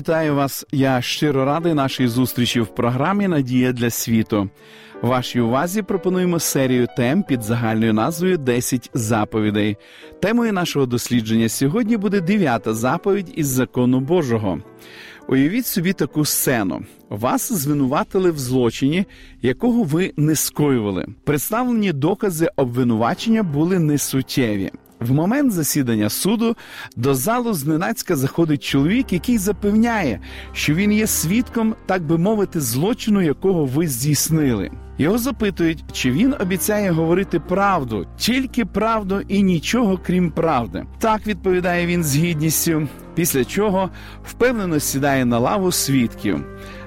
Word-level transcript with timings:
Вітаю 0.00 0.34
вас! 0.34 0.66
Я 0.72 1.02
щиро 1.02 1.44
радий 1.44 1.74
нашій 1.74 2.08
зустрічі 2.08 2.60
в 2.60 2.66
програмі 2.66 3.28
Надія 3.28 3.72
для 3.72 3.90
світу. 3.90 4.48
Вашій 5.02 5.40
увазі 5.40 5.82
пропонуємо 5.82 6.38
серію 6.38 6.88
тем 6.96 7.22
під 7.22 7.42
загальною 7.42 7.94
назвою 7.94 8.38
«10 8.38 8.90
заповідей. 8.94 9.76
Темою 10.22 10.52
нашого 10.52 10.86
дослідження 10.86 11.48
сьогодні 11.48 11.96
буде 11.96 12.20
дев'ята 12.20 12.74
заповідь 12.74 13.32
із 13.34 13.46
закону 13.46 14.00
Божого. 14.00 14.58
Уявіть 15.28 15.66
собі 15.66 15.92
таку 15.92 16.24
сцену. 16.24 16.82
Вас 17.08 17.52
звинуватили 17.52 18.30
в 18.30 18.38
злочині, 18.38 19.04
якого 19.42 19.82
ви 19.82 20.12
не 20.16 20.34
скоювали. 20.34 21.06
Представлені 21.24 21.92
докази 21.92 22.48
обвинувачення 22.56 23.42
були 23.42 23.78
несуттєві. 23.78 24.70
В 25.00 25.12
момент 25.12 25.52
засідання 25.52 26.08
суду 26.08 26.56
до 26.96 27.14
залу 27.14 27.52
зненацька 27.52 28.16
заходить 28.16 28.64
чоловік, 28.64 29.12
який 29.12 29.38
запевняє, 29.38 30.20
що 30.52 30.74
він 30.74 30.92
є 30.92 31.06
свідком, 31.06 31.74
так 31.86 32.02
би 32.02 32.18
мовити, 32.18 32.60
злочину, 32.60 33.22
якого 33.22 33.64
ви 33.64 33.88
здійснили. 33.88 34.70
Його 35.00 35.18
запитують, 35.18 35.84
чи 35.92 36.10
він 36.10 36.34
обіцяє 36.40 36.90
говорити 36.90 37.40
правду, 37.40 38.06
тільки 38.16 38.64
правду 38.64 39.20
і 39.28 39.42
нічого 39.42 40.00
крім 40.06 40.30
правди. 40.30 40.84
Так 40.98 41.26
відповідає 41.26 41.86
він 41.86 42.04
з 42.04 42.16
гідністю, 42.16 42.88
після 43.14 43.44
чого 43.44 43.90
впевнено 44.24 44.80
сідає 44.80 45.24
на 45.24 45.38
лаву 45.38 45.72
свідків. 45.72 46.44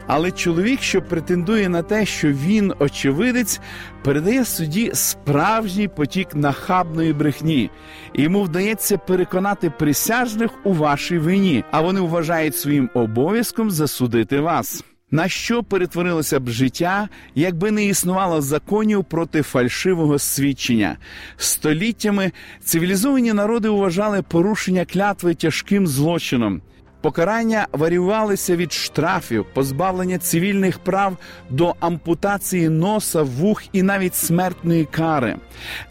Але 0.08 0.32
чоловік, 0.32 0.82
що 0.82 1.02
претендує 1.02 1.70
на 1.70 1.82
те, 1.82 2.06
що 2.06 2.28
він 2.28 2.74
очевидець, 2.80 3.60
передає 4.04 4.46
судді 4.46 4.92
справжній 4.94 5.88
потік 5.88 6.36
нахабної 6.36 7.14
брехні, 7.14 7.70
йому 8.14 8.44
вдається 8.44 8.98
переконати 8.98 9.70
присяжних 9.70 10.52
у 10.64 10.74
вашій 10.74 11.18
вині, 11.18 11.64
а 11.72 11.82
вони 11.82 12.00
вважають 12.00 12.58
своїм 12.58 12.90
обов'язком 12.94 13.72
засудити 13.72 14.40
вас. 14.40 14.84
На 15.14 15.28
що 15.28 15.64
перетворилося 15.64 16.40
б 16.40 16.50
життя, 16.50 17.10
якби 17.36 17.72
не 17.72 17.86
існувало 17.86 18.42
законів 18.42 19.04
проти 19.04 19.42
фальшивого 19.42 20.20
свідчення? 20.20 20.98
Століттями 21.38 22.32
цивілізовані 22.64 23.34
народи 23.34 23.70
вважали 23.70 24.22
порушення 24.22 24.86
клятви 24.86 25.36
тяжким 25.36 25.88
злочином. 25.88 26.62
Покарання 27.04 27.68
варіювалися 27.72 28.56
від 28.56 28.74
штрафів, 28.74 29.46
позбавлення 29.54 30.18
цивільних 30.18 30.80
прав 30.80 31.18
до 31.50 31.76
ампутації 31.80 32.70
носа, 32.70 33.22
вух 33.22 33.64
і 33.72 33.84
навіть 33.84 34.16
смертної 34.16 34.86
кари. 34.86 35.36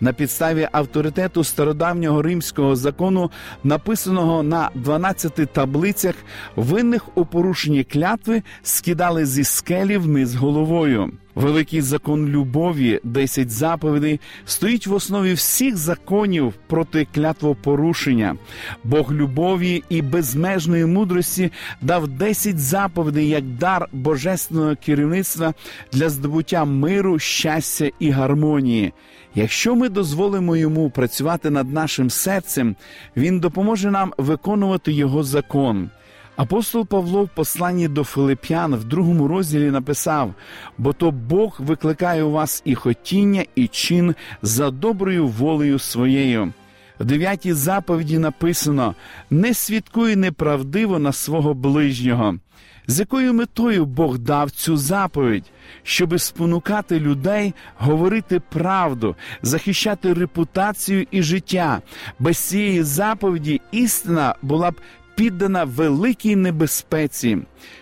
На 0.00 0.12
підставі 0.12 0.68
авторитету 0.72 1.44
стародавнього 1.44 2.22
римського 2.22 2.76
закону, 2.76 3.30
написаного 3.64 4.42
на 4.42 4.70
12 4.74 5.52
таблицях, 5.52 6.14
винних 6.56 7.18
у 7.18 7.24
порушенні 7.24 7.84
клятви 7.84 8.42
скидали 8.62 9.26
зі 9.26 9.44
скелі 9.44 9.96
вниз 9.96 10.34
головою. 10.34 11.12
Великий 11.34 11.80
закон 11.80 12.28
любові, 12.28 13.00
10 13.04 13.50
заповідей, 13.50 14.20
стоїть 14.46 14.86
в 14.86 14.94
основі 14.94 15.32
всіх 15.32 15.76
законів 15.76 16.54
проти 16.66 17.06
клятвопорушення. 17.14 18.36
Бог 18.84 19.12
любові 19.12 19.82
і 19.88 20.02
безмежної 20.02 20.86
мудрості 20.86 21.50
дав 21.80 22.08
10 22.08 22.58
заповідей 22.58 23.28
як 23.28 23.44
дар 23.44 23.88
божественного 23.92 24.76
керівництва 24.76 25.54
для 25.92 26.08
здобуття 26.08 26.64
миру, 26.64 27.18
щастя 27.18 27.90
і 27.98 28.10
гармонії. 28.10 28.92
Якщо 29.34 29.74
ми 29.74 29.88
дозволимо 29.88 30.56
йому 30.56 30.90
працювати 30.90 31.50
над 31.50 31.72
нашим 31.72 32.10
серцем, 32.10 32.76
він 33.16 33.40
допоможе 33.40 33.90
нам 33.90 34.12
виконувати 34.18 34.92
його 34.92 35.22
закон. 35.22 35.90
Апостол 36.36 36.86
Павло 36.86 37.24
в 37.24 37.28
посланні 37.28 37.88
до 37.88 38.04
Филип'ян 38.04 38.74
в 38.74 38.84
другому 38.84 39.28
розділі 39.28 39.70
написав: 39.70 40.34
бо 40.78 40.92
то 40.92 41.10
Бог 41.10 41.56
викликає 41.58 42.22
у 42.22 42.30
вас 42.30 42.62
і 42.64 42.74
хотіння, 42.74 43.44
і 43.54 43.66
чин 43.66 44.14
за 44.42 44.70
доброю 44.70 45.26
волею 45.26 45.78
своєю. 45.78 46.52
В 47.00 47.04
дев'ятій 47.04 47.52
заповіді 47.52 48.18
написано: 48.18 48.94
не 49.30 49.54
свідкуй 49.54 50.16
неправдиво 50.16 50.98
на 50.98 51.12
свого 51.12 51.54
ближнього. 51.54 52.38
З 52.86 52.98
якою 52.98 53.34
метою 53.34 53.86
Бог 53.86 54.18
дав 54.18 54.50
цю 54.50 54.76
заповідь, 54.76 55.44
щоби 55.82 56.18
спонукати 56.18 57.00
людей 57.00 57.54
говорити 57.78 58.40
правду, 58.40 59.16
захищати 59.42 60.14
репутацію 60.14 61.06
і 61.10 61.22
життя. 61.22 61.82
Без 62.18 62.38
цієї 62.38 62.82
заповіді 62.82 63.60
істина 63.72 64.34
була 64.42 64.70
б 64.70 64.74
піддана 65.14 65.64
великій 65.64 66.36
небезпеці. 66.36 67.38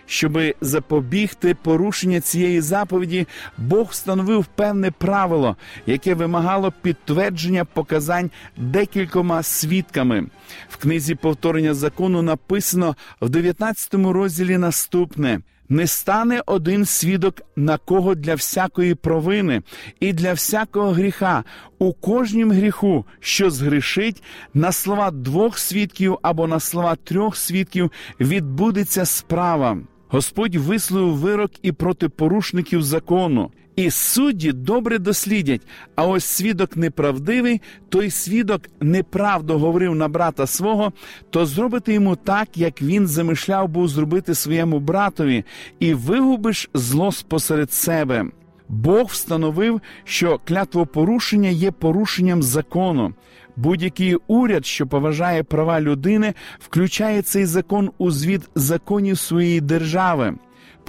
Щоби 0.07 0.55
запобігти 0.61 1.55
порушення 1.55 2.21
цієї 2.21 2.61
заповіді, 2.61 3.27
Бог 3.59 3.89
встановив 3.91 4.47
певне 4.47 4.91
правило, 4.91 5.57
яке 5.87 6.15
вимагало 6.15 6.73
підтвердження 6.83 7.65
показань 7.65 8.31
декількома 8.57 9.43
свідками. 9.43 10.27
В 10.69 10.77
книзі 10.77 11.15
повторення 11.15 11.75
закону 11.75 12.23
написано 12.23 12.97
в 13.21 13.29
19 13.29 13.95
розділі 13.95 14.59
наступне. 14.59 15.41
Не 15.69 15.87
стане 15.87 16.43
один 16.47 16.85
свідок 16.85 17.43
на 17.57 17.79
кого 17.79 18.15
для 18.15 18.35
всякої 18.35 18.95
провини 18.95 19.63
і 20.01 20.13
для 20.13 20.33
всякого 20.33 20.93
гріха, 20.93 21.45
у 21.79 21.93
кожнім 21.93 22.53
гріху, 22.53 23.05
що 23.21 23.51
згрішить, 23.51 24.23
на 24.55 24.73
слова 24.73 25.11
двох 25.11 25.59
свідків 25.59 26.19
або 26.23 26.47
на 26.47 26.61
слова 26.61 26.97
трьох 27.05 27.37
свідків 27.37 27.93
відбудеться 28.21 29.05
справа. 29.05 29.79
Господь 30.09 30.57
висловив 30.57 31.17
вирок 31.17 31.51
і 31.63 31.73
проти 31.73 32.09
порушників 32.09 32.83
закону. 32.83 33.51
І 33.81 33.91
судді 33.91 34.53
добре 34.53 34.99
дослідять. 34.99 35.61
А 35.97 36.07
ось 36.07 36.25
свідок 36.25 36.77
неправдивий, 36.77 37.61
той 37.89 38.11
свідок 38.11 38.63
неправду 38.81 39.59
говорив 39.59 39.95
на 39.95 40.09
брата 40.09 40.47
свого, 40.47 40.93
то 41.31 41.47
зробити 41.47 41.93
йому 41.93 42.17
так, 42.17 42.49
як 42.57 42.83
він 42.83 43.07
замишляв 43.07 43.69
був 43.69 43.89
зробити 43.89 44.35
своєму 44.35 44.81
братові, 44.81 45.45
і 45.79 45.95
вигубиш 45.95 46.71
зло 46.75 47.13
спосеред 47.13 47.73
себе. 47.73 48.25
Бог 48.69 49.07
встановив, 49.07 49.81
що 50.05 50.41
клятвопорушення 50.45 51.49
є 51.49 51.71
порушенням 51.71 52.43
закону. 52.43 53.15
Будь-який 53.57 54.17
уряд, 54.27 54.67
що 54.67 54.87
поважає 54.87 55.43
права 55.43 55.81
людини, 55.81 56.35
включає 56.59 57.23
цей 57.23 57.45
закон 57.45 57.91
у 57.99 58.11
звіт 58.11 58.43
законів 58.55 59.19
своєї 59.19 59.61
держави. 59.61 60.35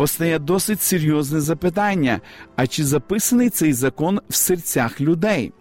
Постає 0.01 0.39
досить 0.39 0.81
серйозне 0.81 1.41
запитання: 1.41 2.21
а 2.55 2.67
чи 2.67 2.83
записаний 2.83 3.49
цей 3.49 3.73
закон 3.73 4.19
в 4.29 4.35
серцях 4.35 5.01
людей? 5.01 5.51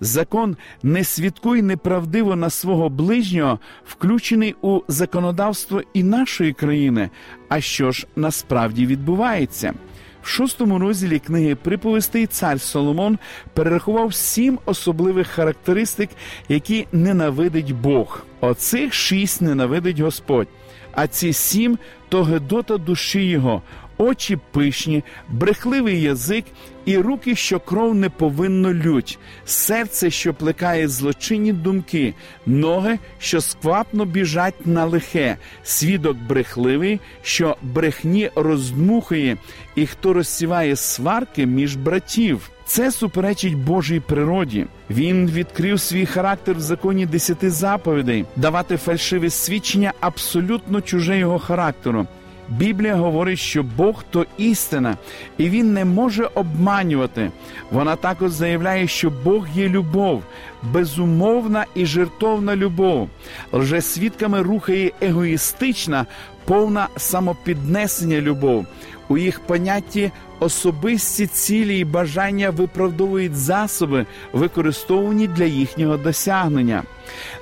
Закон 0.00 0.56
не 0.82 1.04
свідкуй 1.04 1.62
неправдиво 1.62 2.36
на 2.36 2.50
свого 2.50 2.88
ближнього, 2.88 3.58
включений 3.86 4.54
у 4.62 4.80
законодавство 4.88 5.82
і 5.92 6.02
нашої 6.02 6.52
країни. 6.52 7.10
А 7.48 7.60
що 7.60 7.92
ж 7.92 8.06
насправді 8.16 8.86
відбувається? 8.86 9.74
В 10.22 10.28
шостому 10.28 10.78
розділі 10.78 11.18
книги 11.18 11.54
приповістей 11.54 12.26
цар 12.26 12.60
Соломон 12.60 13.18
перерахував 13.52 14.14
сім 14.14 14.58
особливих 14.64 15.28
характеристик, 15.28 16.10
які 16.48 16.86
ненавидить 16.92 17.72
Бог. 17.72 18.26
Оцих 18.40 18.94
шість 18.94 19.42
ненавидить 19.42 20.00
Господь. 20.00 20.48
А 20.92 21.06
ці 21.06 21.32
сім 21.32 21.78
то 22.08 22.22
гедота 22.22 22.78
душі 22.78 23.24
його, 23.24 23.62
очі 23.98 24.38
пишні, 24.52 25.04
брехливий 25.28 26.02
язик 26.02 26.44
і 26.84 26.98
руки, 26.98 27.36
що 27.36 27.60
кров 27.60 27.94
не 27.94 28.08
повинно 28.08 28.74
лють, 28.74 29.18
серце, 29.44 30.10
що 30.10 30.34
плекає 30.34 30.88
злочинні 30.88 31.52
думки, 31.52 32.14
ноги, 32.46 32.98
що 33.18 33.40
сквапно 33.40 34.04
біжать 34.04 34.66
на 34.66 34.84
лихе, 34.84 35.36
свідок 35.62 36.16
брехливий, 36.16 37.00
що 37.22 37.56
брехні 37.62 38.30
роздмухує, 38.36 39.36
і 39.74 39.86
хто 39.86 40.12
розсіває 40.12 40.76
сварки 40.76 41.46
між 41.46 41.76
братів. 41.76 42.50
Це 42.66 42.92
суперечить 42.92 43.54
Божій 43.54 44.00
природі. 44.00 44.66
Він 44.90 45.30
відкрив 45.30 45.80
свій 45.80 46.06
характер 46.06 46.54
в 46.54 46.60
законі 46.60 47.06
десяти 47.06 47.50
заповідей, 47.50 48.24
давати 48.36 48.76
фальшиве 48.76 49.30
свідчення 49.30 49.92
абсолютно 50.00 50.80
чуже 50.80 51.18
його 51.18 51.38
характеру. 51.38 52.06
Біблія 52.58 52.94
говорить, 52.94 53.38
що 53.38 53.62
Бог 53.62 54.04
то 54.10 54.26
істина, 54.38 54.96
і 55.38 55.48
Він 55.48 55.72
не 55.72 55.84
може 55.84 56.28
обманювати. 56.34 57.30
Вона 57.70 57.96
також 57.96 58.30
заявляє, 58.30 58.86
що 58.86 59.10
Бог 59.10 59.46
є 59.54 59.68
любов, 59.68 60.22
безумовна 60.72 61.66
і 61.74 61.86
жертовна 61.86 62.56
любов. 62.56 63.08
Лжесвідками 63.52 64.42
рухає 64.42 64.92
егоїстична, 65.00 66.06
повна 66.44 66.88
самопіднесення 66.96 68.20
любов. 68.20 68.66
У 69.08 69.18
їх 69.18 69.40
понятті 69.40 70.10
особисті 70.40 71.26
цілі 71.26 71.78
і 71.78 71.84
бажання 71.84 72.50
виправдовують 72.50 73.36
засоби, 73.36 74.06
використовані 74.32 75.28
для 75.28 75.44
їхнього 75.44 75.96
досягнення. 75.96 76.82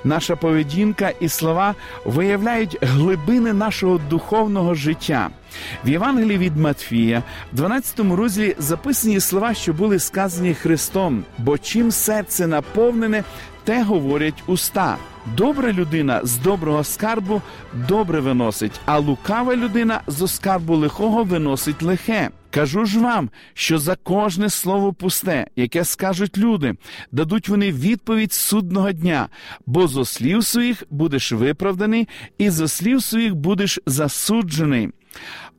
Наша 0.03 0.35
поведінка 0.35 1.11
і 1.19 1.29
слова 1.29 1.75
виявляють 2.05 2.77
глибини 2.81 3.53
нашого 3.53 3.99
духовного 4.09 4.73
життя. 4.73 5.29
В 5.85 5.89
Євангелії 5.89 6.37
від 6.37 6.57
Матфія, 6.57 7.23
в 7.53 7.55
12 7.55 7.99
розділі 7.99 8.55
записані 8.59 9.19
слова, 9.19 9.53
що 9.53 9.73
були 9.73 9.99
сказані 9.99 10.53
Христом, 10.53 11.23
бо 11.37 11.57
чим 11.57 11.91
серце 11.91 12.47
наповнене, 12.47 13.23
те 13.63 13.83
говорять 13.83 14.43
уста. 14.47 14.97
Добра 15.37 15.71
людина 15.73 16.19
з 16.23 16.37
доброго 16.37 16.83
скарбу 16.83 17.41
добре 17.87 18.19
виносить, 18.19 18.79
а 18.85 18.99
лукава 18.99 19.55
людина 19.55 20.01
з 20.07 20.21
оскарбу 20.21 20.75
лихого 20.75 21.23
виносить 21.23 21.81
лихе. 21.81 22.29
Кажу 22.49 22.85
ж 22.85 22.99
вам, 22.99 23.29
що 23.53 23.77
за 23.77 23.95
кожне 23.95 24.49
слово 24.49 24.93
пусте, 24.93 25.47
яке 25.55 25.85
скажуть 25.85 26.37
люди, 26.37 26.75
дадуть 27.11 27.49
вони 27.49 27.71
відповідь 27.71 28.33
судного 28.33 28.91
дня, 28.91 29.27
бо 29.65 29.87
зо 29.87 30.05
слів 30.05 30.45
своїх 30.45 30.83
будеш 30.89 31.31
виправданий, 31.31 32.07
і 32.37 32.49
зо 32.49 32.67
слів 32.67 33.03
своїх 33.03 33.35
будеш 33.35 33.79
засуджений. 33.85 34.89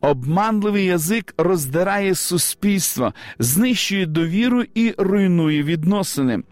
Обманливий 0.01 0.85
язик 0.85 1.35
роздирає 1.39 2.15
суспільство, 2.15 3.15
знищує 3.39 4.07
довіру 4.07 4.65
і 4.75 4.95
руйнує 4.99 5.63
відносини. 5.63 6.43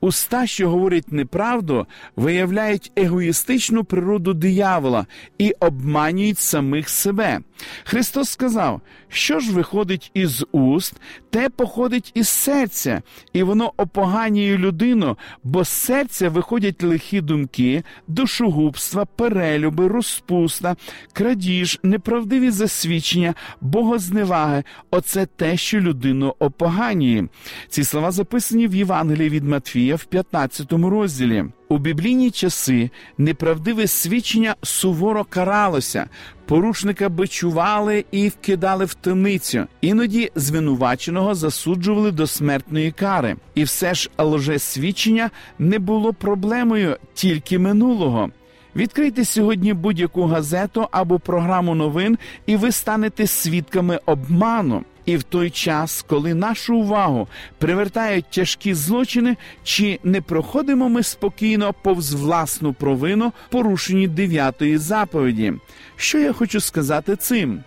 Уста, 0.00 0.46
що 0.46 0.70
говорять 0.70 1.12
неправду, 1.12 1.86
виявляють 2.16 2.92
егоїстичну 2.96 3.84
природу 3.84 4.34
диявола 4.34 5.06
і 5.38 5.54
обманюють 5.60 6.38
самих 6.38 6.88
себе. 6.88 7.40
Христос 7.84 8.30
сказав, 8.30 8.80
що 9.08 9.40
ж 9.40 9.52
виходить 9.52 10.10
із 10.14 10.44
уст, 10.52 10.94
те 11.30 11.48
походить 11.48 12.12
із 12.14 12.28
серця, 12.28 13.02
і 13.32 13.42
воно 13.42 13.72
опоганює 13.76 14.58
людину, 14.58 15.16
бо 15.44 15.64
з 15.64 15.68
серця 15.68 16.28
виходять 16.28 16.82
лихі 16.82 17.20
думки, 17.20 17.82
душогубства, 18.08 19.04
перелюби, 19.04 19.88
розпуста, 19.88 20.76
крадіж, 21.12 21.80
неправдиві 21.82 22.50
засвідчення, 22.52 23.34
богозневаги. 23.60 24.64
Оце 24.90 25.26
те, 25.26 25.56
що 25.56 25.80
людину 25.80 26.34
опоганює. 26.38 27.24
Ці 27.68 27.84
слова 27.84 28.10
записані 28.10 28.68
в 28.68 28.74
Євангелії 28.74 29.28
від 29.28 29.44
Матфія 29.44 29.96
в 29.96 30.04
15 30.04 30.72
розділі. 30.72 31.44
У 31.72 31.78
біблійні 31.78 32.30
часи 32.30 32.90
неправдиве 33.18 33.86
свідчення 33.86 34.54
суворо 34.62 35.24
каралося, 35.24 36.08
порушника 36.46 37.08
бичували 37.08 38.04
і 38.10 38.28
вкидали 38.28 38.84
в 38.84 38.94
темницю. 38.94 39.66
Іноді 39.80 40.30
звинуваченого 40.34 41.34
засуджували 41.34 42.10
до 42.10 42.26
смертної 42.26 42.92
кари. 42.92 43.36
І 43.54 43.64
все 43.64 43.94
ж 43.94 44.10
лжесвідчення 44.18 45.30
не 45.58 45.78
було 45.78 46.12
проблемою 46.12 46.96
тільки 47.14 47.58
минулого. 47.58 48.30
Відкрийте 48.76 49.24
сьогодні 49.24 49.72
будь-яку 49.72 50.22
газету 50.22 50.88
або 50.90 51.18
програму 51.18 51.74
новин, 51.74 52.18
і 52.46 52.56
ви 52.56 52.72
станете 52.72 53.26
свідками 53.26 54.00
обману. 54.06 54.84
І 55.04 55.16
в 55.16 55.22
той 55.22 55.50
час, 55.50 56.04
коли 56.08 56.34
нашу 56.34 56.76
увагу 56.76 57.28
привертають 57.58 58.30
тяжкі 58.30 58.74
злочини, 58.74 59.36
чи 59.64 59.98
не 60.04 60.20
проходимо 60.20 60.88
ми 60.88 61.02
спокійно 61.02 61.74
повз 61.82 62.14
власну 62.14 62.72
провину 62.72 63.32
порушенні 63.50 64.08
дев'ятої 64.08 64.78
заповіді. 64.78 65.52
Що 65.96 66.18
я 66.18 66.32
хочу 66.32 66.60
сказати 66.60 67.16
цим? 67.16 67.60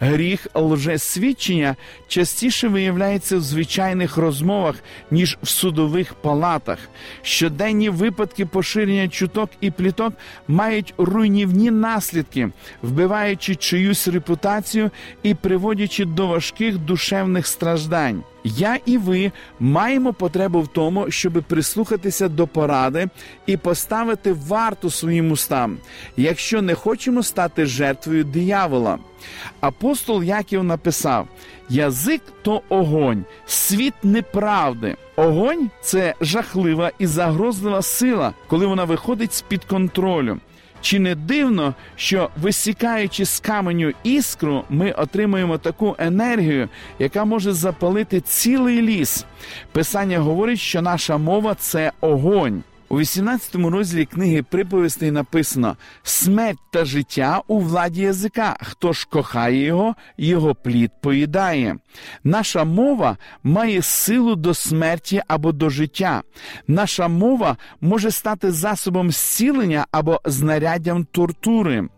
Гріх 0.00 0.46
лжесвідчення 0.54 1.76
частіше 2.08 2.68
виявляється 2.68 3.36
в 3.36 3.40
звичайних 3.40 4.16
розмовах, 4.16 4.74
ніж 5.10 5.38
в 5.42 5.48
судових 5.48 6.14
палатах. 6.14 6.78
Щоденні 7.22 7.90
випадки 7.90 8.46
поширення 8.46 9.08
чуток 9.08 9.50
і 9.60 9.70
пліток 9.70 10.14
мають 10.48 10.94
руйнівні 10.98 11.70
наслідки, 11.70 12.50
вбиваючи 12.82 13.54
чиюсь 13.54 14.08
репутацію 14.08 14.90
і 15.22 15.34
приводячи 15.34 16.04
до 16.04 16.26
важких 16.26 16.78
душевних 16.78 17.46
страждань. 17.46 18.22
Я 18.44 18.78
і 18.86 18.98
ви 18.98 19.32
маємо 19.60 20.12
потребу 20.12 20.60
в 20.60 20.68
тому, 20.68 21.10
щоб 21.10 21.42
прислухатися 21.48 22.28
до 22.28 22.46
поради 22.46 23.08
і 23.46 23.56
поставити 23.56 24.32
варту 24.32 24.90
своїм 24.90 25.30
устам, 25.30 25.78
якщо 26.16 26.62
не 26.62 26.74
хочемо 26.74 27.22
стати 27.22 27.66
жертвою 27.66 28.24
диявола. 28.24 28.98
Апостол 29.60 30.22
Яків 30.22 30.64
написав: 30.64 31.28
язик 31.68 32.22
то 32.42 32.62
огонь, 32.68 33.24
світ 33.46 33.94
неправди. 34.02 34.96
Огонь 35.16 35.70
це 35.82 36.14
жахлива 36.20 36.90
і 36.98 37.06
загрозлива 37.06 37.82
сила, 37.82 38.34
коли 38.46 38.66
вона 38.66 38.84
виходить 38.84 39.34
з 39.34 39.42
під 39.42 39.64
контролю. 39.64 40.38
Чи 40.80 40.98
не 40.98 41.14
дивно, 41.14 41.74
що 41.96 42.30
висікаючи 42.36 43.24
з 43.24 43.40
каменю 43.40 43.92
іскру, 44.02 44.64
ми 44.70 44.92
отримуємо 44.92 45.58
таку 45.58 45.96
енергію, 45.98 46.68
яка 46.98 47.24
може 47.24 47.52
запалити 47.52 48.20
цілий 48.20 48.82
ліс? 48.82 49.24
Писання 49.72 50.18
говорить, 50.18 50.58
що 50.60 50.82
наша 50.82 51.18
мова 51.18 51.54
це 51.54 51.92
огонь. 52.00 52.62
У 52.90 52.98
18 52.98 53.54
розділі 53.54 54.04
книги 54.04 54.42
приповістей 54.42 55.10
написано: 55.10 55.76
смерть 56.02 56.58
та 56.72 56.84
життя 56.84 57.42
у 57.48 57.60
владі 57.60 58.02
язика. 58.02 58.56
Хто 58.60 58.92
ж 58.92 59.06
кохає 59.10 59.64
його, 59.64 59.94
його 60.18 60.54
плід 60.54 60.90
поїдає. 61.02 61.76
Наша 62.24 62.64
мова 62.64 63.16
має 63.42 63.82
силу 63.82 64.34
до 64.34 64.54
смерті 64.54 65.22
або 65.28 65.52
до 65.52 65.70
життя. 65.70 66.22
Наша 66.66 67.08
мова 67.08 67.56
може 67.80 68.10
стати 68.10 68.52
засобом 68.52 69.10
зцілення 69.10 69.86
або 69.90 70.20
знаряддям 70.24 71.04
тортури. 71.04 71.88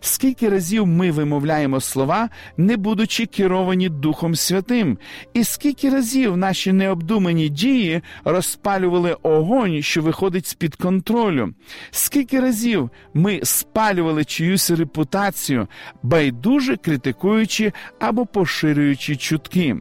Скільки 0.00 0.48
разів 0.48 0.86
ми 0.86 1.10
вимовляємо 1.10 1.80
слова, 1.80 2.28
не 2.56 2.76
будучи 2.76 3.26
керовані 3.26 3.88
Духом 3.88 4.36
Святим, 4.36 4.98
і 5.34 5.44
скільки 5.44 5.90
разів 5.90 6.36
наші 6.36 6.72
необдумані 6.72 7.48
дії 7.48 8.02
розпалювали 8.24 9.16
огонь, 9.22 9.82
що 9.82 10.02
виходить 10.02 10.46
з 10.46 10.54
під 10.54 10.76
контролю, 10.76 11.54
скільки 11.90 12.40
разів 12.40 12.90
ми 13.14 13.40
спалювали 13.42 14.24
чиюсь 14.24 14.70
репутацію, 14.70 15.68
байдуже 16.02 16.76
критикуючи 16.76 17.72
або 18.00 18.26
поширюючи 18.26 19.16
чутки. 19.16 19.76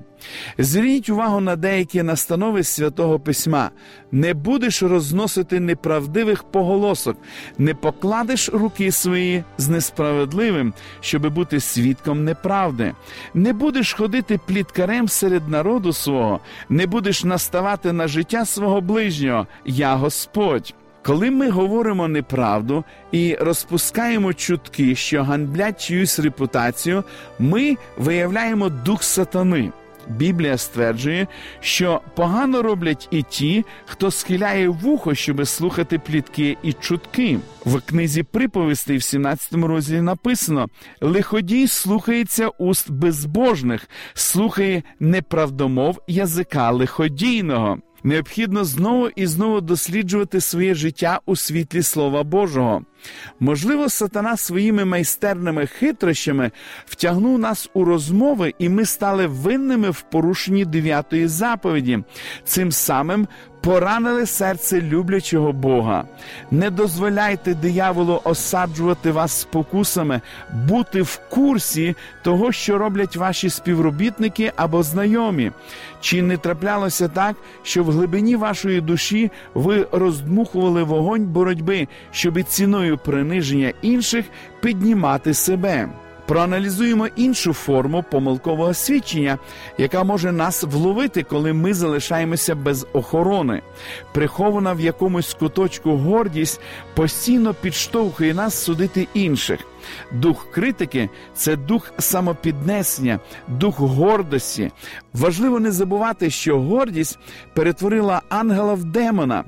Зверніть 0.57 1.09
увагу 1.09 1.39
на 1.39 1.55
деякі 1.55 2.03
настанови 2.03 2.63
святого 2.63 3.19
письма: 3.19 3.71
не 4.11 4.33
будеш 4.33 4.83
розносити 4.83 5.59
неправдивих 5.59 6.43
поголосок, 6.43 7.17
не 7.57 7.73
покладеш 7.73 8.49
руки 8.49 8.91
свої 8.91 9.43
з 9.57 9.69
несправедливим, 9.69 10.73
щоби 11.01 11.29
бути 11.29 11.59
свідком 11.59 12.23
неправди, 12.23 12.93
не 13.33 13.53
будеш 13.53 13.93
ходити 13.93 14.39
пліткарем 14.47 15.07
серед 15.07 15.49
народу 15.49 15.93
свого, 15.93 16.39
не 16.69 16.87
будеш 16.87 17.23
наставати 17.23 17.91
на 17.93 18.07
життя 18.07 18.45
свого 18.45 18.81
ближнього, 18.81 19.47
я 19.65 19.95
Господь. 19.95 20.73
Коли 21.05 21.31
ми 21.31 21.49
говоримо 21.49 22.07
неправду 22.07 22.83
і 23.11 23.35
розпускаємо 23.35 24.33
чутки, 24.33 24.95
що 24.95 25.23
ганблять 25.23 25.85
чиюсь 25.85 26.19
репутацію, 26.19 27.03
ми 27.39 27.77
виявляємо 27.97 28.69
дух 28.69 29.03
сатани. 29.03 29.71
Біблія 30.09 30.57
стверджує, 30.57 31.27
що 31.59 32.01
погано 32.15 32.61
роблять 32.61 33.07
і 33.11 33.23
ті, 33.23 33.65
хто 33.85 34.11
схиляє 34.11 34.69
вухо, 34.69 35.15
щоби 35.15 35.45
слухати 35.45 35.99
плітки 35.99 36.57
і 36.63 36.73
чутки. 36.73 37.39
В 37.65 37.81
книзі 37.81 38.23
приповістей 38.23 38.97
в 38.97 39.03
17 39.03 39.53
розділі 39.53 40.01
написано: 40.01 40.67
лиходій 41.01 41.67
слухається 41.67 42.47
уст 42.47 42.91
безбожних, 42.91 43.89
слухає 44.13 44.83
неправдомов 44.99 46.01
язика 46.07 46.71
лиходійного. 46.71 47.77
Необхідно 48.05 48.63
знову 48.63 49.09
і 49.15 49.25
знову 49.25 49.61
досліджувати 49.61 50.41
своє 50.41 50.73
життя 50.73 51.19
у 51.25 51.35
світлі 51.35 51.83
Слова 51.83 52.23
Божого. 52.23 52.81
Можливо, 53.39 53.89
сатана 53.89 54.37
своїми 54.37 54.85
майстерними 54.85 55.67
хитрощами 55.67 56.51
втягнув 56.85 57.39
нас 57.39 57.69
у 57.73 57.85
розмови, 57.85 58.53
і 58.59 58.69
ми 58.69 58.85
стали 58.85 59.27
винними 59.27 59.89
в 59.89 60.01
порушенні 60.01 60.65
дев'ятої 60.65 61.27
заповіді, 61.27 62.03
цим 62.43 62.71
самим 62.71 63.27
поранили 63.65 64.25
серце 64.25 64.81
люблячого 64.81 65.51
Бога. 65.51 66.05
Не 66.51 66.69
дозволяйте 66.69 67.53
дияволу 67.53 68.21
осаджувати 68.23 69.11
вас 69.11 69.31
спокусами, 69.31 70.21
бути 70.53 71.01
в 71.01 71.19
курсі 71.29 71.95
того, 72.23 72.51
що 72.51 72.77
роблять 72.77 73.15
ваші 73.15 73.49
співробітники 73.49 74.51
або 74.55 74.83
знайомі. 74.83 75.51
Чи 76.01 76.21
не 76.21 76.37
траплялося 76.37 77.07
так, 77.07 77.35
що 77.63 77.83
в 77.83 77.91
глибині 77.91 78.35
вашої 78.35 78.81
душі 78.81 79.31
ви 79.53 79.87
роздмухували 79.91 80.83
вогонь 80.83 81.25
боротьби, 81.25 81.87
щоб 82.11 82.43
ціною 82.43 82.97
приниження 82.97 83.73
інших 83.81 84.25
піднімати 84.61 85.33
себе? 85.33 85.89
Проаналізуємо 86.27 87.07
іншу 87.15 87.53
форму 87.53 88.03
помилкового 88.11 88.73
свідчення, 88.73 89.37
яка 89.77 90.03
може 90.03 90.31
нас 90.31 90.63
вловити, 90.63 91.23
коли 91.23 91.53
ми 91.53 91.73
залишаємося 91.73 92.55
без 92.55 92.87
охорони. 92.93 93.61
Прихована 94.13 94.73
в 94.73 94.79
якомусь 94.79 95.33
куточку 95.33 95.97
гордість 95.97 96.61
постійно 96.93 97.53
підштовхує 97.53 98.33
нас 98.33 98.63
судити 98.63 99.07
інших. 99.13 99.59
Дух 100.11 100.51
критики 100.51 101.09
це 101.33 101.55
дух 101.55 101.93
самопіднесення, 101.99 103.19
дух 103.47 103.79
гордості. 103.79 104.71
Важливо 105.13 105.59
не 105.59 105.71
забувати, 105.71 106.29
що 106.29 106.61
гордість 106.61 107.19
перетворила 107.53 108.21
ангела 108.29 108.73
в 108.73 108.83
демона. 108.83 109.43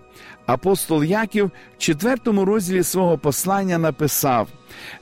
Апостол 0.47 1.03
Яків 1.03 1.45
в 1.45 1.77
четвертому 1.77 2.45
розділі 2.45 2.83
свого 2.83 3.17
послання 3.17 3.77
написав: 3.77 4.47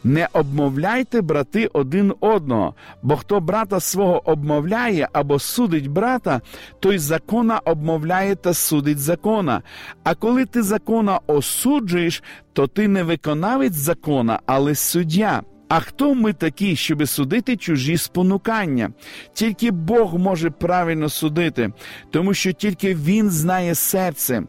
Не 0.03 0.27
обмовляйте, 0.33 1.21
брати, 1.21 1.69
один 1.73 2.13
одного, 2.19 2.73
бо 3.01 3.15
хто 3.15 3.39
брата 3.39 3.79
свого 3.79 4.29
обмовляє 4.29 5.09
або 5.13 5.39
судить 5.39 5.87
брата, 5.87 6.41
той 6.79 6.97
закона 6.97 7.59
обмовляє 7.65 8.35
та 8.35 8.53
судить 8.53 8.99
закона. 8.99 9.61
А 10.03 10.15
коли 10.15 10.45
ти 10.45 10.63
закона 10.63 11.19
осуджуєш, 11.27 12.23
то 12.53 12.67
ти 12.67 12.87
не 12.87 13.03
виконавець 13.03 13.75
закона, 13.75 14.39
але 14.45 14.75
суддя. 14.75 15.41
А 15.69 15.79
хто 15.79 16.15
ми 16.15 16.33
такі, 16.33 16.75
щоби 16.75 17.05
судити 17.05 17.57
чужі 17.57 17.97
спонукання? 17.97 18.89
Тільки 19.33 19.71
Бог 19.71 20.15
може 20.19 20.49
правильно 20.49 21.09
судити, 21.09 21.71
тому 22.11 22.33
що 22.33 22.51
тільки 22.51 22.95
Він 22.95 23.29
знає 23.29 23.75
серце. 23.75 24.43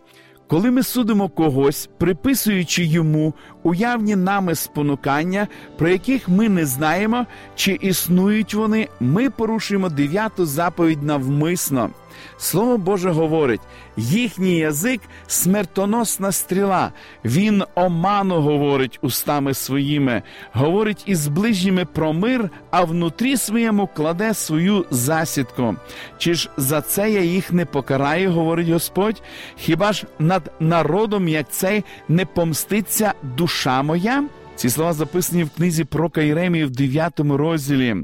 Коли 0.48 0.70
ми 0.70 0.82
судимо 0.82 1.28
когось, 1.28 1.88
приписуючи 1.98 2.84
йому 2.84 3.34
уявні 3.62 4.16
нами 4.16 4.54
спонукання, 4.54 5.48
про 5.78 5.88
яких 5.88 6.28
ми 6.28 6.48
не 6.48 6.66
знаємо, 6.66 7.26
чи 7.54 7.78
існують 7.80 8.54
вони, 8.54 8.88
ми 9.00 9.30
порушуємо 9.30 9.88
дев'яту 9.88 10.46
заповідь 10.46 11.02
навмисно. 11.02 11.90
Слово 12.38 12.78
Боже 12.78 13.10
говорить: 13.10 13.60
їхній 13.96 14.58
язик 14.58 15.00
смертоносна 15.26 16.32
стріла, 16.32 16.92
він 17.24 17.64
оману 17.74 18.40
говорить 18.40 18.98
устами 19.02 19.54
своїми, 19.54 20.22
говорить 20.52 21.02
із 21.06 21.28
ближніми 21.28 21.84
про 21.84 22.12
мир, 22.12 22.50
а 22.70 22.84
внутрі 22.84 23.36
своєму 23.36 23.86
кладе 23.86 24.34
свою 24.34 24.86
засідку. 24.90 25.76
Чи 26.18 26.34
ж 26.34 26.50
за 26.56 26.80
це 26.80 27.10
я 27.10 27.20
їх 27.20 27.52
не 27.52 27.64
покараю, 27.64 28.32
говорить 28.32 28.68
Господь? 28.68 29.22
Хіба 29.56 29.92
ж 29.92 30.04
над 30.18 30.52
народом, 30.60 31.28
як 31.28 31.52
цей, 31.52 31.84
не 32.08 32.26
помститься 32.26 33.12
душа 33.22 33.82
моя? 33.82 34.24
Ці 34.56 34.70
слова 34.70 34.92
записані 34.92 35.44
в 35.44 35.50
книзі 35.50 35.84
про 35.84 36.10
Кайремії 36.10 36.64
в 36.64 36.70
9 36.70 37.20
розділі. 37.20 37.96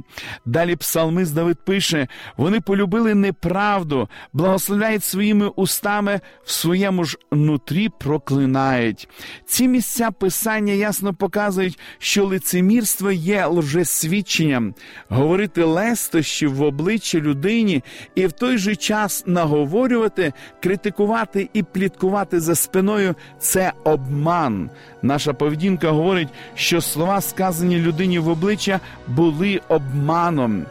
Далі 0.47 0.77
псалмист 0.77 1.35
Давид 1.35 1.59
пише: 1.65 2.09
вони 2.37 2.61
полюбили 2.61 3.15
неправду, 3.15 4.09
благословляють 4.33 5.05
своїми 5.05 5.49
устами, 5.49 6.21
в 6.45 6.53
своєму 6.53 7.05
ж 7.05 7.19
нутрі 7.31 7.89
проклинають. 7.89 9.09
Ці 9.47 9.69
місця 9.69 10.11
писання 10.11 10.73
ясно 10.73 11.15
показують, 11.15 11.79
що 11.99 12.25
лицемірство 12.25 13.11
є 13.11 13.47
лжесвідченням, 13.47 14.75
говорити 15.09 15.65
лестощі 15.65 16.47
в 16.47 16.63
обличчя 16.63 17.19
людині 17.19 17.83
і 18.15 18.27
в 18.27 18.33
той 18.33 18.59
же 18.59 18.77
час 18.77 19.25
наговорювати, 19.27 20.33
критикувати 20.63 21.49
і 21.53 21.63
пліткувати 21.63 22.41
за 22.41 22.55
спиною 22.55 23.15
це 23.39 23.73
обман. 23.85 24.71
Наша 25.03 25.33
поведінка 25.33 25.91
говорить, 25.91 26.29
що 26.55 26.81
слова, 26.81 27.21
сказані 27.21 27.79
людині 27.79 28.19
в 28.19 28.29
обличчя, 28.29 28.81
були 29.09 29.61
обманом. 29.69 30.67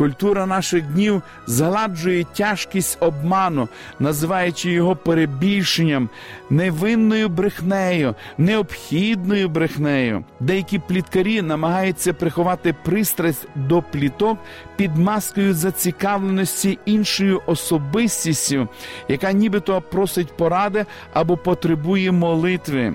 Культура 0.00 0.46
наших 0.46 0.82
днів 0.82 1.22
згладжує 1.46 2.24
тяжкість 2.24 2.98
обману, 3.00 3.68
називаючи 3.98 4.70
його 4.70 4.96
перебільшенням, 4.96 6.08
невинною 6.50 7.28
брехнею, 7.28 8.14
необхідною 8.38 9.48
брехнею. 9.48 10.24
Деякі 10.40 10.78
пліткарі 10.78 11.42
намагаються 11.42 12.12
приховати 12.12 12.74
пристрасть 12.84 13.48
до 13.54 13.82
пліток 13.82 14.38
під 14.76 14.96
маскою 14.96 15.54
зацікавленості 15.54 16.78
іншою 16.84 17.42
особистістю, 17.46 18.68
яка 19.08 19.32
нібито 19.32 19.80
просить 19.80 20.36
поради 20.36 20.86
або 21.12 21.36
потребує 21.36 22.12
молитви. 22.12 22.94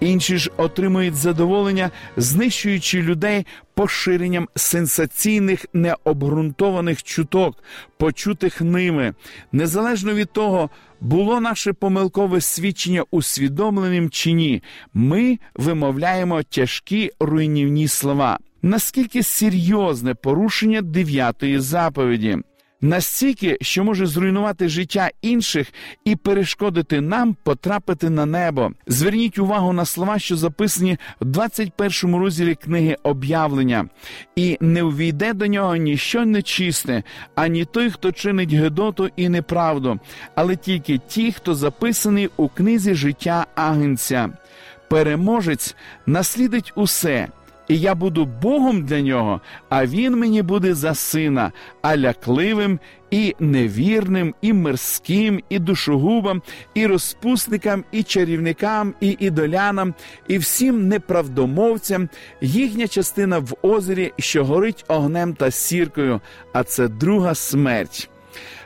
Інші 0.00 0.38
ж 0.38 0.50
отримують 0.56 1.14
задоволення, 1.14 1.90
знищуючи 2.16 3.02
людей 3.02 3.46
поширенням 3.74 4.48
сенсаційних 4.56 5.66
необґрунтованих 5.72 7.02
чуток, 7.02 7.62
почутих 7.96 8.60
ними, 8.60 9.14
незалежно 9.52 10.14
від 10.14 10.32
того, 10.32 10.70
було 11.00 11.40
наше 11.40 11.72
помилкове 11.72 12.40
свідчення 12.40 13.04
усвідомленим 13.10 14.10
чи 14.10 14.32
ні, 14.32 14.62
ми 14.94 15.38
вимовляємо 15.54 16.42
тяжкі 16.42 17.10
руйнівні 17.20 17.88
слова. 17.88 18.38
Наскільки 18.62 19.22
серйозне 19.22 20.14
порушення 20.14 20.82
дев'ятої 20.82 21.58
заповіді? 21.60 22.38
Настільки, 22.84 23.58
що 23.60 23.84
може 23.84 24.06
зруйнувати 24.06 24.68
життя 24.68 25.10
інших 25.22 25.72
і 26.04 26.16
перешкодити 26.16 27.00
нам 27.00 27.36
потрапити 27.42 28.10
на 28.10 28.26
небо. 28.26 28.72
Зверніть 28.86 29.38
увагу 29.38 29.72
на 29.72 29.84
слова, 29.84 30.18
що 30.18 30.36
записані 30.36 30.98
в 31.20 31.24
21 31.24 32.16
розділі 32.16 32.54
книги 32.54 32.96
об'явлення, 33.02 33.86
і 34.36 34.58
не 34.60 34.82
увійде 34.82 35.32
до 35.32 35.46
нього 35.46 35.76
ніщо 35.76 36.24
нечисте, 36.24 37.02
ані 37.34 37.64
той, 37.64 37.90
хто 37.90 38.12
чинить 38.12 38.52
гедоту 38.52 39.10
і 39.16 39.28
неправду, 39.28 39.98
але 40.34 40.56
тільки 40.56 40.98
ті, 41.08 41.32
хто 41.32 41.54
записаний 41.54 42.30
у 42.36 42.48
книзі 42.48 42.94
життя 42.94 43.46
агенця. 43.54 44.28
Переможець 44.88 45.76
наслідить 46.06 46.72
усе 46.74 47.28
і 47.68 47.78
я 47.78 47.94
буду 47.94 48.24
Богом 48.24 48.84
для 48.84 49.00
нього, 49.00 49.40
а 49.68 49.86
він 49.86 50.16
мені 50.16 50.42
буде 50.42 50.74
за 50.74 50.94
сина, 50.94 51.52
а 51.82 51.96
лякливим 51.96 52.78
і 53.10 53.34
невірним, 53.40 54.34
і 54.42 54.52
мирським, 54.52 55.40
і 55.48 55.58
душогубам, 55.58 56.42
і 56.74 56.86
розпусникам, 56.86 57.84
і 57.92 58.02
чарівникам, 58.02 58.94
і 59.00 59.16
ідолянам, 59.20 59.94
і 60.28 60.38
всім 60.38 60.88
неправдомовцям, 60.88 62.08
їхня 62.40 62.88
частина 62.88 63.38
в 63.38 63.54
озері, 63.62 64.12
що 64.18 64.44
горить 64.44 64.84
огнем 64.88 65.34
та 65.34 65.50
сіркою, 65.50 66.20
а 66.52 66.64
це 66.64 66.88
друга 66.88 67.34
смерть. 67.34 68.10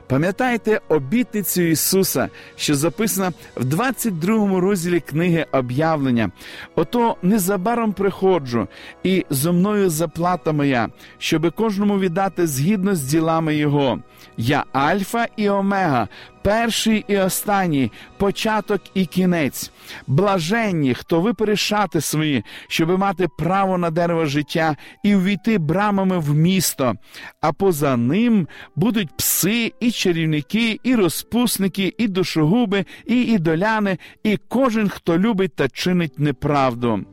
Пам'ятайте 0.09 0.81
обітницю 0.89 1.63
Ісуса, 1.63 2.29
що 2.57 2.75
записана 2.75 3.33
в 3.57 3.65
22 3.65 4.61
розділі 4.61 5.01
книги 5.01 5.47
об'явлення. 5.53 6.31
Ото 6.75 7.17
незабаром 7.23 7.93
приходжу, 7.93 8.69
і 9.03 9.27
зо 9.31 9.53
мною 9.53 9.91
заплата 9.91 10.53
моя, 10.53 10.89
щоби 11.19 11.51
кожному 11.51 11.99
віддати 11.99 12.47
згідно 12.47 12.95
з 12.95 13.03
ділами 13.03 13.57
Його. 13.57 13.99
Я 14.37 14.65
Альфа 14.73 15.27
і 15.37 15.49
Омега, 15.49 16.09
перший 16.49 17.05
і 17.09 17.17
останній, 17.17 17.93
початок 18.19 18.81
і 18.95 19.07
кінець. 19.07 19.71
Блаженні, 20.07 20.95
хто 20.95 21.21
випере 21.21 21.57
шати 21.57 22.01
свої, 22.01 22.45
щоби 22.69 22.97
мати 22.97 23.29
право 23.39 23.79
на 23.79 23.91
дерево 23.91 24.27
життя 24.27 24.77
і 25.03 25.15
ввійти 25.15 25.59
брамами 25.59 26.19
в 26.19 26.35
місто, 26.35 26.95
а 27.41 27.53
поза 27.53 27.97
ним 27.97 28.49
будуть 28.77 29.17
пси, 29.17 29.73
і 29.81 29.91
чарівники, 29.91 30.81
і 30.83 30.95
розпусники, 30.95 31.95
і 31.99 32.09
душогуби, 32.09 32.85
і 33.07 33.23
ідоляни, 33.23 33.99
і 34.23 34.37
кожен, 34.49 34.89
хто 34.89 35.19
любить 35.19 35.57
та 35.57 35.69
чинить 35.69 36.19
неправду. 36.19 37.05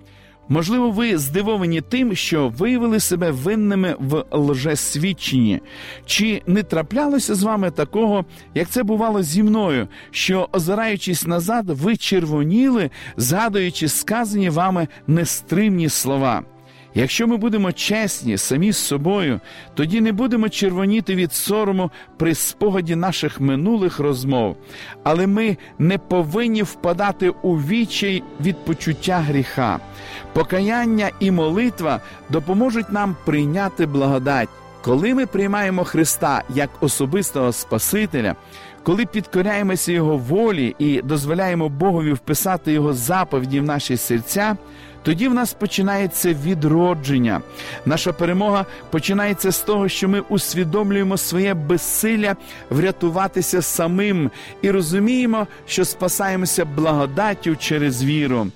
Можливо, 0.50 0.92
ви 0.92 1.18
здивовані 1.18 1.82
тим, 1.82 2.16
що 2.16 2.50
виявили 2.50 3.00
себе 3.00 3.32
винними 3.32 3.96
в 4.00 4.24
лжесвідченні. 4.32 5.62
Чи 6.06 6.42
не 6.48 6.64
траплялося 6.64 7.36
з 7.36 7.44
вами 7.44 7.72
такого, 7.72 8.26
як 8.54 8.70
це 8.70 8.84
бувало 8.84 9.24
зі 9.24 9.44
мною, 9.44 9.88
що, 10.12 10.50
озираючись 10.52 11.28
назад, 11.28 11.66
ви 11.70 11.98
червоніли, 11.98 12.90
згадуючи 13.18 13.88
сказані 13.88 14.50
вами 14.50 14.88
нестримні 15.08 15.90
слова? 15.90 16.44
Якщо 16.98 17.28
ми 17.28 17.38
будемо 17.38 17.72
чесні 17.72 18.38
самі 18.38 18.72
з 18.72 18.78
собою, 18.78 19.40
тоді 19.74 20.02
не 20.02 20.12
будемо 20.12 20.50
червоніти 20.50 21.16
від 21.16 21.34
сорому 21.34 21.92
при 22.18 22.36
спогаді 22.36 22.96
наших 22.96 23.40
минулих 23.42 24.00
розмов, 24.00 24.58
але 25.04 25.28
ми 25.28 25.58
не 25.80 25.98
повинні 25.98 26.64
впадати 26.64 27.30
у 27.30 27.56
відчай 27.56 28.24
від 28.42 28.66
почуття 28.66 29.18
гріха. 29.18 29.80
Покаяння 30.36 31.12
і 31.20 31.32
молитва 31.32 32.00
допоможуть 32.30 32.92
нам 32.92 33.16
прийняти 33.26 33.86
благодать. 33.86 34.50
Коли 34.82 35.14
ми 35.14 35.26
приймаємо 35.26 35.84
Христа 35.84 36.44
як 36.50 36.70
особистого 36.82 37.52
Спасителя, 37.52 38.36
коли 38.84 39.06
підкоряємося 39.06 39.92
Його 39.92 40.18
волі 40.18 40.76
і 40.80 41.02
дозволяємо 41.02 41.70
Богові 41.70 42.14
вписати 42.14 42.72
Його 42.72 42.94
заповіді 42.94 43.60
в 43.60 43.64
наші 43.64 43.98
серця, 43.98 44.58
тоді 45.04 45.28
в 45.28 45.34
нас 45.34 45.54
починається 45.54 46.34
відродження. 46.34 47.42
Наша 47.86 48.14
перемога 48.14 48.66
починається 48.90 49.52
з 49.52 49.60
того, 49.60 49.88
що 49.88 50.10
ми 50.10 50.20
усвідомлюємо 50.20 51.18
своє 51.18 51.54
безсилля 51.54 52.36
врятуватися 52.70 53.62
самим 53.62 54.32
і 54.62 54.72
розуміємо, 54.72 55.48
що 55.68 55.86
спасаємося 55.86 56.66
благодаттю 56.66 57.56
через 57.56 58.04
віру. 58.04 58.48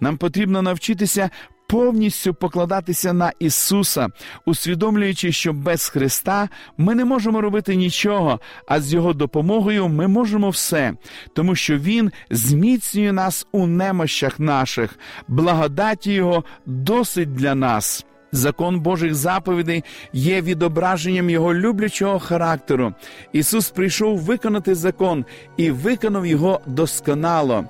Нам 0.00 0.16
потрібно 0.16 0.62
навчитися 0.62 1.30
повністю 1.66 2.34
покладатися 2.34 3.12
на 3.12 3.32
Ісуса, 3.38 4.08
усвідомлюючи, 4.46 5.32
що 5.32 5.52
без 5.52 5.88
Христа 5.88 6.48
ми 6.78 6.94
не 6.94 7.04
можемо 7.04 7.40
робити 7.40 7.76
нічого, 7.76 8.40
а 8.68 8.80
з 8.80 8.94
Його 8.94 9.12
допомогою 9.12 9.88
ми 9.88 10.08
можемо 10.08 10.50
все, 10.50 10.92
тому 11.34 11.54
що 11.54 11.78
Він 11.78 12.12
зміцнює 12.30 13.12
нас 13.12 13.46
у 13.52 13.66
немощах 13.66 14.40
наших, 14.40 14.98
благодаті 15.28 16.12
Його 16.12 16.44
досить 16.66 17.34
для 17.34 17.54
нас. 17.54 18.06
Закон 18.32 18.80
Божих 18.80 19.14
заповідей 19.14 19.84
є 20.12 20.40
відображенням 20.40 21.30
його 21.30 21.54
люблячого 21.54 22.18
характеру. 22.18 22.94
Ісус 23.32 23.70
прийшов 23.70 24.18
виконати 24.18 24.74
закон 24.74 25.24
і 25.56 25.70
виконав 25.70 26.26
його 26.26 26.60
досконало. 26.66 27.64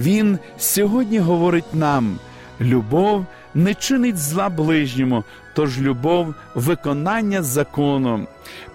Він 0.00 0.38
сьогодні 0.58 1.18
говорить 1.18 1.74
нам: 1.74 2.18
любов 2.60 3.26
не 3.54 3.74
чинить 3.74 4.18
зла 4.18 4.48
ближньому, 4.48 5.24
тож 5.54 5.80
любов 5.80 6.34
виконання 6.54 7.42
закону. 7.42 8.26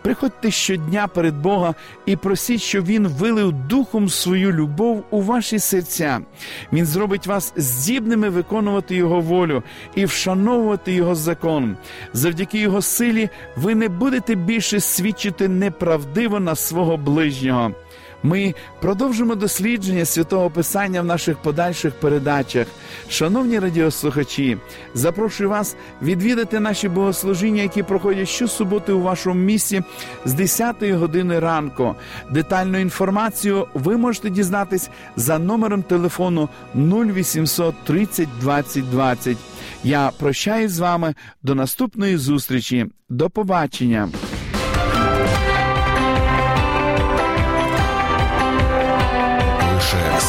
Приходьте 0.01 0.51
щодня 0.51 1.07
перед 1.07 1.35
Бога 1.35 1.73
і 2.05 2.15
просіть, 2.15 2.61
щоб 2.61 2.85
Він 2.85 3.07
вилив 3.07 3.51
духом 3.51 4.09
свою 4.09 4.51
любов 4.51 5.03
у 5.09 5.21
ваші 5.21 5.59
серця. 5.59 6.19
Він 6.73 6.85
зробить 6.85 7.27
вас 7.27 7.53
здібними 7.55 8.29
виконувати 8.29 8.95
Його 8.95 9.21
волю 9.21 9.63
і 9.95 10.05
вшановувати 10.05 10.93
Його 10.93 11.15
закон. 11.15 11.77
Завдяки 12.13 12.59
Його 12.59 12.81
силі 12.81 13.29
ви 13.55 13.75
не 13.75 13.89
будете 13.89 14.35
більше 14.35 14.79
свідчити 14.79 15.47
неправдиво 15.47 16.39
на 16.39 16.55
свого 16.55 16.97
ближнього. 16.97 17.71
Ми 18.25 18.53
продовжимо 18.81 19.35
дослідження 19.35 20.05
святого 20.05 20.49
Писання 20.49 21.01
в 21.01 21.05
наших 21.05 21.37
подальших 21.37 21.93
передачах. 21.93 22.67
Шановні 23.09 23.59
радіослухачі, 23.59 24.57
запрошую 24.93 25.49
вас 25.49 25.75
відвідати 26.01 26.59
наші 26.59 26.89
богослужіння, 26.89 27.61
які 27.61 27.83
проходять 27.83 28.27
щосуботи 28.27 28.93
у 28.93 29.01
вашому 29.01 29.35
місті 29.35 29.83
з 30.25 30.33
10 30.33 30.83
години 30.83 31.39
ранку. 31.39 31.95
Детальну 32.31 32.77
інформацію 32.77 33.67
ви 33.73 33.97
можете 33.97 34.29
дізнатись 34.29 34.89
за 35.15 35.39
номером 35.39 35.83
телефону 35.83 36.49
0800 36.75 37.75
30 37.83 38.29
20 38.41 38.89
20. 38.89 39.37
Я 39.83 40.11
прощаюсь 40.19 40.71
з 40.71 40.79
вами 40.79 41.15
до 41.43 41.55
наступної 41.55 42.17
зустрічі. 42.17 42.85
До 43.09 43.29
побачення. 43.29 44.09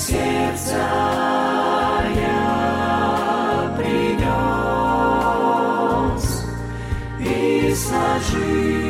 сердца 0.00 0.78
я 2.16 3.74
принес 3.76 4.24
и 7.20 7.74
сложил. 7.74 8.89